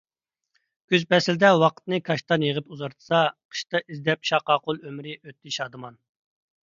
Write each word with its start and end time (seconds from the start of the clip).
كۈز 0.93 1.03
پەسلىدە 1.13 1.51
ۋاقتىنى 1.63 1.99
كاشتان 2.07 2.45
يىغىپ 2.47 2.73
ئۇزارتسا، 2.75 3.21
قىشتا 3.55 3.83
ئىزدەپ 3.85 4.25
شاقاقۇل 4.31 4.81
ئۆمرى 4.89 5.15
ئۆتتى 5.21 5.55
شادىمان. 5.59 6.01